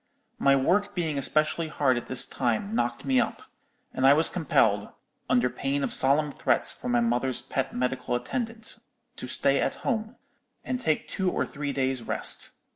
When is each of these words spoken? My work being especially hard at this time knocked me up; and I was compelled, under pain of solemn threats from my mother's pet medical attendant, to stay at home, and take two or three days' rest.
My 0.39 0.55
work 0.55 0.95
being 0.95 1.19
especially 1.19 1.67
hard 1.67 1.95
at 1.95 2.07
this 2.07 2.25
time 2.25 2.73
knocked 2.73 3.05
me 3.05 3.19
up; 3.21 3.43
and 3.93 4.03
I 4.07 4.13
was 4.15 4.29
compelled, 4.29 4.89
under 5.29 5.47
pain 5.47 5.83
of 5.83 5.93
solemn 5.93 6.31
threats 6.31 6.71
from 6.71 6.93
my 6.93 7.01
mother's 7.01 7.43
pet 7.43 7.75
medical 7.75 8.15
attendant, 8.15 8.79
to 9.17 9.27
stay 9.27 9.61
at 9.61 9.75
home, 9.85 10.15
and 10.63 10.79
take 10.81 11.07
two 11.07 11.29
or 11.29 11.45
three 11.45 11.71
days' 11.71 12.01
rest. 12.01 12.49